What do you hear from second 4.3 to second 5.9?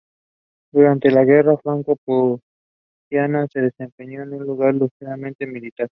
lugarteniente militar.